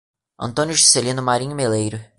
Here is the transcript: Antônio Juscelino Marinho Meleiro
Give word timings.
Antônio 0.39 0.73
Juscelino 0.73 1.21
Marinho 1.21 1.55
Meleiro 1.55 2.03